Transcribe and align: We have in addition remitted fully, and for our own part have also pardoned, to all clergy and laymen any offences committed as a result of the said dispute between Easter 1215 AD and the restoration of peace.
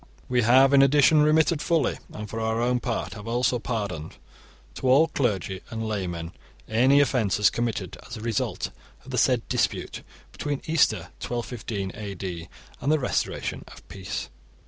We 0.27 0.41
have 0.41 0.73
in 0.73 0.81
addition 0.81 1.21
remitted 1.21 1.61
fully, 1.61 1.99
and 2.11 2.27
for 2.27 2.39
our 2.39 2.59
own 2.59 2.79
part 2.79 3.13
have 3.13 3.27
also 3.27 3.59
pardoned, 3.59 4.13
to 4.73 4.89
all 4.89 5.09
clergy 5.09 5.61
and 5.69 5.87
laymen 5.87 6.31
any 6.67 6.99
offences 7.01 7.51
committed 7.51 7.97
as 8.09 8.17
a 8.17 8.21
result 8.21 8.71
of 9.05 9.11
the 9.11 9.19
said 9.19 9.47
dispute 9.47 10.01
between 10.31 10.63
Easter 10.65 11.11
1215 11.23 11.91
AD 11.91 12.47
and 12.81 12.91
the 12.91 12.97
restoration 12.97 13.63
of 13.67 13.87
peace. 13.89 14.29